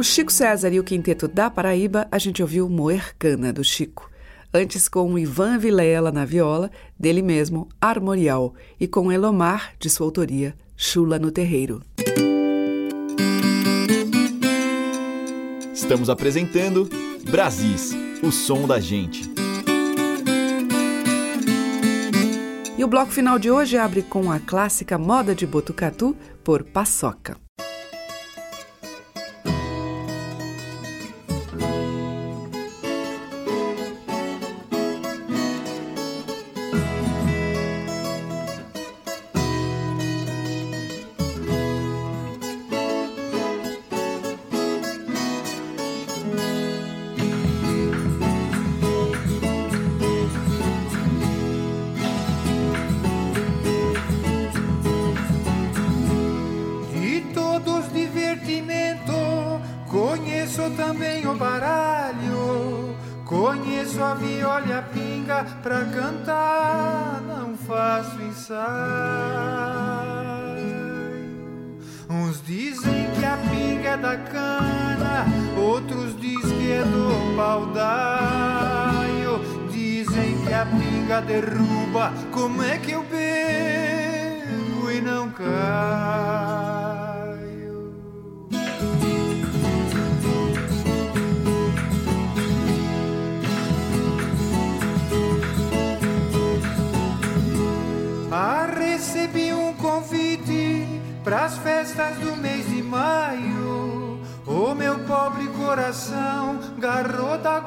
Com 0.00 0.02
Chico 0.02 0.32
César 0.32 0.72
e 0.72 0.80
o 0.80 0.82
Quinteto 0.82 1.28
da 1.28 1.50
Paraíba, 1.50 2.08
a 2.10 2.16
gente 2.16 2.40
ouviu 2.40 2.66
Moer 2.70 3.14
Cana, 3.18 3.52
do 3.52 3.62
Chico. 3.62 4.10
Antes 4.50 4.88
com 4.88 5.18
Ivan 5.18 5.58
Vilela 5.58 6.10
na 6.10 6.24
viola, 6.24 6.70
dele 6.98 7.20
mesmo, 7.20 7.68
Armorial, 7.78 8.54
e 8.80 8.88
com 8.88 9.12
Elomar, 9.12 9.74
de 9.78 9.90
sua 9.90 10.06
autoria, 10.06 10.54
Chula 10.74 11.18
no 11.18 11.30
Terreiro. 11.30 11.82
Estamos 15.74 16.08
apresentando 16.08 16.88
Brasis, 17.30 17.92
o 18.22 18.32
som 18.32 18.66
da 18.66 18.80
gente. 18.80 19.30
E 22.78 22.82
o 22.82 22.88
bloco 22.88 23.12
final 23.12 23.38
de 23.38 23.50
hoje 23.50 23.76
abre 23.76 24.00
com 24.00 24.32
a 24.32 24.40
clássica 24.40 24.96
Moda 24.96 25.34
de 25.34 25.46
Botucatu, 25.46 26.16
por 26.42 26.64
Paçoca. 26.64 27.36
Pra 65.62 65.84
cantar, 65.86 67.22
não 67.26 67.56
faço 67.56 68.20
ensaio. 68.22 68.60
Uns 72.08 72.42
dizem 72.44 73.10
que 73.12 73.24
a 73.24 73.36
pinga 73.36 73.90
é 73.90 73.96
da 73.96 74.16
cana, 74.16 75.26
outros 75.56 76.18
dizem 76.20 76.58
que 76.58 76.72
é 76.72 76.82
do 76.82 77.36
baldaio. 77.36 79.40
Dizem 79.70 80.44
que 80.44 80.52
a 80.52 80.66
pinga 80.66 81.20
derruba, 81.20 82.12
como 82.32 82.62
é 82.62 82.78
que 82.78 82.92
eu 82.92 82.99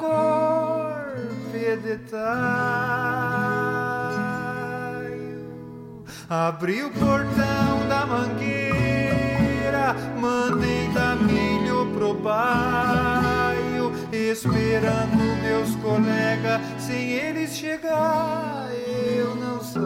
golpe 0.04 1.76
de. 1.82 1.94
Abri 6.28 6.82
o 6.82 6.90
portão 6.90 7.88
da 7.88 8.06
mangueira, 8.06 9.94
mandei 10.18 10.88
dar 10.94 11.16
milho 11.16 11.92
pro 11.94 12.14
baio, 12.14 13.92
esperando 14.10 15.42
meus 15.42 15.74
colegas, 15.76 16.60
sem 16.78 17.10
eles 17.12 17.54
chegar, 17.54 18.68
eu 19.16 19.34
não 19.36 19.60
saio. 19.62 19.84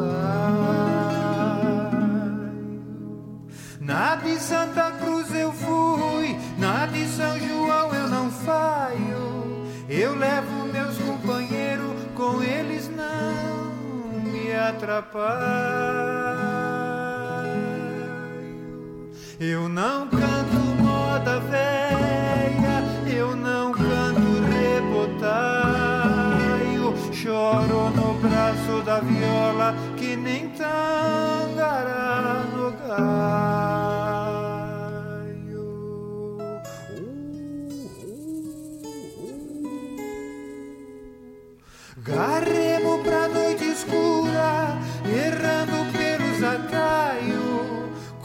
Na 3.80 4.14
de 4.16 4.38
Santa 4.38 4.92
Cruz 4.92 5.34
eu 5.34 5.52
fui, 5.52 6.36
na 6.56 6.86
de 6.86 7.06
São 7.08 7.38
João 7.40 7.92
eu 7.94 8.08
não 8.08 8.30
faio. 8.30 8.77
Eu 9.90 10.14
levo 10.14 10.66
meus 10.70 10.98
companheiros, 10.98 11.96
com 12.14 12.42
eles 12.42 12.90
não 12.90 13.72
me 14.22 14.52
atrapalho. 14.52 15.38
Eu 19.40 19.66
não 19.66 20.06
canto 20.08 20.56
moda 20.82 21.40
velha, 21.40 22.82
eu 23.10 23.34
não 23.34 23.72
canto 23.72 24.42
rebotaio. 24.52 25.74
Choro 27.14 27.88
no 27.88 28.12
braço 28.20 28.82
da 28.84 29.00
viola 29.00 29.74
que 29.96 30.14
nem 30.16 30.50
tangará 30.50 32.44
no 32.54 32.72
galho. 32.72 33.87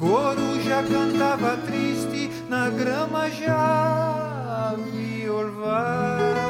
Coruja 0.03 0.83
cantava 0.83 1.55
triste 1.65 2.29
na 2.49 2.69
grama 2.69 3.29
já 3.29 4.75
vi 4.91 5.29
orvalho. 5.29 6.43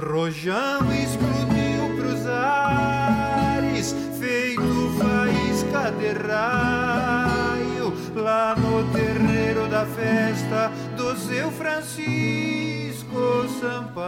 Rojão 0.00 0.78
explodiu 0.94 1.96
pros 1.96 2.24
ares, 2.28 3.92
feito 4.20 4.62
faísca 5.00 5.90
de 5.98 6.12
raio, 6.12 7.92
lá 8.14 8.54
no 8.54 8.84
terreiro 8.92 9.66
da 9.66 9.84
festa 9.84 10.70
do 10.96 11.16
seu 11.16 11.50
Francisco 11.50 13.48
Sampaio. 13.60 13.98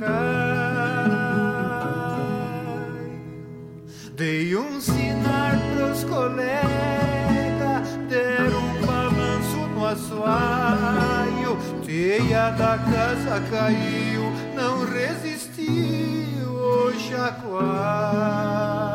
Fracaio. 0.00 1.10
Dei 4.14 4.56
um 4.56 4.80
sinar 4.80 5.58
pros 5.74 6.04
colegas, 6.04 7.88
deram 8.08 8.58
um 8.58 8.86
balanço 8.86 9.58
no 9.74 9.86
assoalho. 9.86 11.58
Teia 11.84 12.50
da 12.50 12.78
casa 12.78 13.40
caiu, 13.50 14.32
não 14.54 14.86
resistiu 14.86 16.48
o 16.48 16.92
chacoalho. 16.98 18.89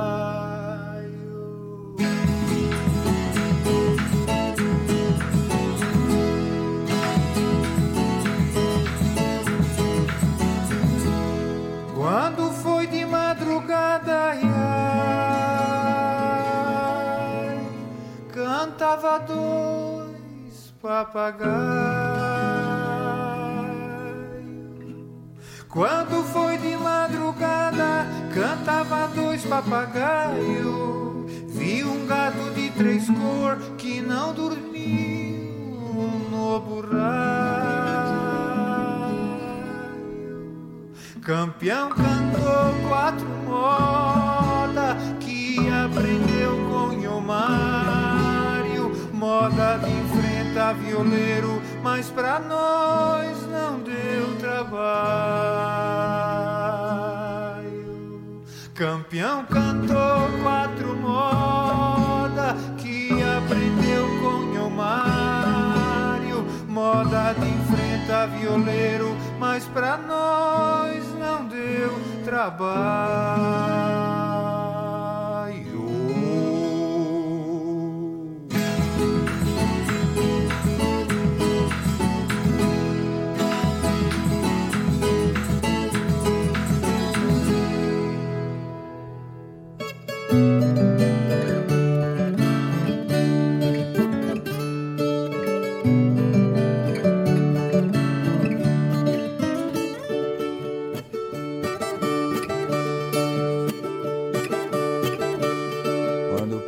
Dois 21.15 21.31
papagaios. 21.31 21.95
Quando 25.69 26.23
foi 26.25 26.57
de 26.57 26.75
madrugada, 26.77 28.05
cantava 28.33 29.07
dois 29.15 29.45
papagaios. 29.45 30.04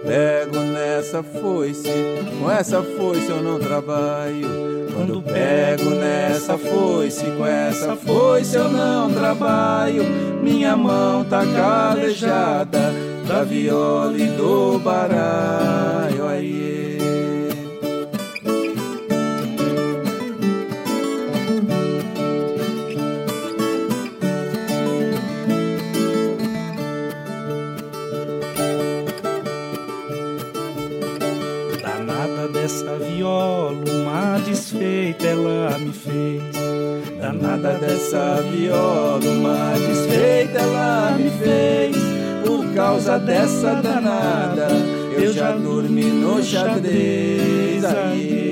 Pego 0.06 0.60
nessa 0.60 1.24
foice, 1.24 1.90
com 2.40 2.50
essa 2.50 2.82
foice 2.82 3.30
eu 3.30 3.42
não 3.42 3.60
trabalho. 3.60 4.48
Quando 4.94 5.22
pego 5.22 5.92
nessa 5.92 6.58
foice, 6.58 7.24
com 7.38 7.46
essa 7.46 7.96
foice 7.96 8.56
eu 8.56 8.70
não 8.70 9.14
trabalho. 9.14 10.04
Minha 10.42 10.76
mão 10.76 11.24
tá 11.24 11.44
calejada 11.46 12.94
da 13.28 13.44
viola 13.44 14.18
e 14.18 14.28
do 14.28 14.80
baralho. 14.80 16.28
fez. 36.08 36.42
Danada 37.20 37.74
dessa 37.74 38.42
viola, 38.52 39.20
uma 39.20 39.74
desfeita 39.78 40.60
ela 40.60 41.18
me 41.18 41.30
fez. 41.30 41.98
Por 42.46 42.74
causa 42.74 43.20
dessa 43.20 43.76
danada, 43.76 44.68
eu 45.20 45.34
já 45.34 45.52
dormi 45.52 46.06
no 46.06 46.42
xadrez. 46.42 47.84
Aí. 47.84 48.47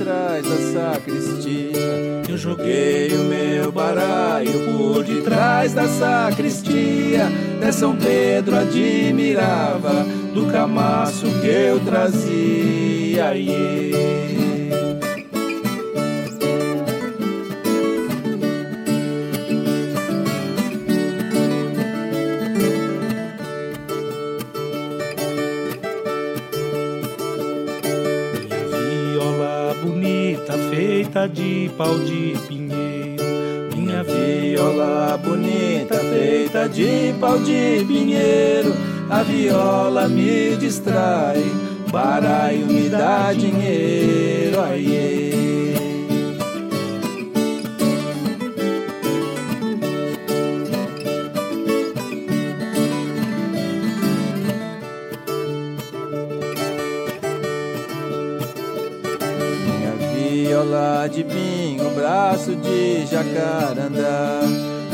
Detrás 0.00 0.42
da 0.48 0.56
sacristia. 0.72 2.22
Eu 2.26 2.36
joguei 2.38 3.12
o 3.12 3.24
meu 3.24 3.70
baralho 3.70 4.50
por 4.64 5.04
detrás 5.04 5.74
da 5.74 5.86
sacristia. 5.86 7.26
De 7.60 7.70
São 7.72 7.94
Pedro 7.94 8.56
admirava 8.56 10.04
do 10.32 10.50
camaço 10.50 11.26
que 11.40 11.46
eu 11.46 11.80
trazia. 11.80 13.36
Iê. 13.36 14.39
De 31.30 31.70
pau 31.76 31.98
de 31.98 32.34
pinheiro. 32.46 33.24
Minha 33.74 34.02
viola 34.02 35.16
bonita 35.16 35.96
feita 35.96 36.68
de 36.68 37.14
pau 37.18 37.38
de 37.38 37.84
pinheiro. 37.86 38.74
A 39.08 39.22
viola 39.22 40.08
me 40.08 40.56
distrai, 40.56 41.42
baralho 41.90 42.66
me 42.66 42.88
dá 42.88 43.32
dinheiro. 43.32 44.60
Aiê. 44.60 45.29
Viola 61.00 61.08
de 61.08 61.24
pinho, 61.24 61.90
braço 61.94 62.56
de 62.56 63.06
jacarandá. 63.06 64.40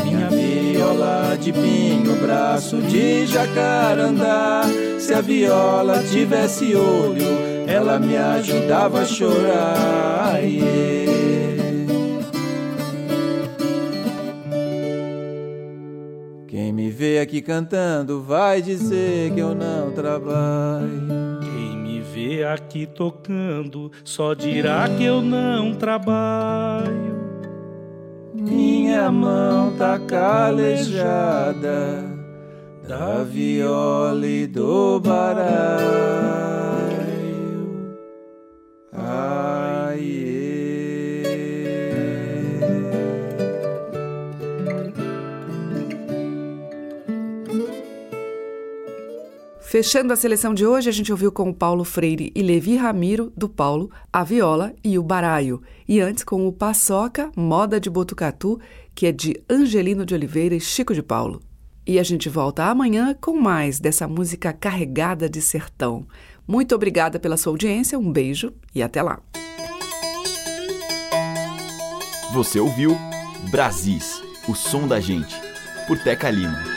Minha 0.04 0.28
viola 0.28 1.36
de 1.36 1.52
pinho, 1.52 2.14
braço 2.16 2.76
de 2.82 3.26
jacarandá. 3.26 4.62
Se 5.00 5.12
a 5.14 5.20
viola 5.20 6.02
tivesse 6.04 6.74
olho, 6.76 7.24
ela 7.66 7.98
me 7.98 8.16
ajudava 8.16 9.00
a 9.00 9.04
chorar. 9.04 10.40
Quem 16.46 16.72
me 16.72 16.90
vê 16.90 17.18
aqui 17.18 17.42
cantando 17.42 18.22
vai 18.22 18.62
dizer 18.62 19.32
que 19.32 19.40
eu 19.40 19.54
não 19.54 19.90
trabalho. 19.90 21.15
Aqui 22.52 22.86
tocando 22.86 23.90
só 24.04 24.34
dirá 24.34 24.88
que 24.96 25.04
eu 25.04 25.20
não 25.22 25.74
trabalho. 25.74 27.16
Minha 28.34 29.10
mão 29.10 29.72
tá 29.76 29.98
calejada 29.98 30.96
da 32.86 33.22
viola 33.24 34.26
e 34.26 34.46
do 34.46 35.00
baralho. 35.00 36.75
Fechando 49.76 50.10
a 50.10 50.16
seleção 50.16 50.54
de 50.54 50.64
hoje, 50.64 50.88
a 50.88 50.92
gente 50.92 51.12
ouviu 51.12 51.30
com 51.30 51.50
o 51.50 51.54
Paulo 51.54 51.84
Freire 51.84 52.32
e 52.34 52.40
Levi 52.40 52.76
Ramiro, 52.76 53.30
do 53.36 53.46
Paulo, 53.46 53.90
a 54.10 54.24
viola 54.24 54.72
e 54.82 54.98
o 54.98 55.02
baraio. 55.02 55.60
E 55.86 56.00
antes 56.00 56.24
com 56.24 56.48
o 56.48 56.50
Paçoca, 56.50 57.30
Moda 57.36 57.78
de 57.78 57.90
Botucatu, 57.90 58.58
que 58.94 59.04
é 59.04 59.12
de 59.12 59.38
Angelino 59.50 60.06
de 60.06 60.14
Oliveira 60.14 60.54
e 60.54 60.60
Chico 60.60 60.94
de 60.94 61.02
Paulo. 61.02 61.42
E 61.86 61.98
a 61.98 62.02
gente 62.02 62.26
volta 62.30 62.64
amanhã 62.64 63.14
com 63.20 63.38
mais 63.38 63.78
dessa 63.78 64.08
música 64.08 64.50
carregada 64.50 65.28
de 65.28 65.42
sertão. 65.42 66.06
Muito 66.48 66.74
obrigada 66.74 67.20
pela 67.20 67.36
sua 67.36 67.52
audiência, 67.52 67.98
um 67.98 68.10
beijo 68.10 68.54
e 68.74 68.82
até 68.82 69.02
lá. 69.02 69.20
Você 72.32 72.58
ouviu 72.58 72.96
Brasis, 73.50 74.22
o 74.48 74.54
som 74.54 74.88
da 74.88 75.00
gente, 75.00 75.36
por 75.86 75.98
Teca 75.98 76.30
Lima. 76.30 76.75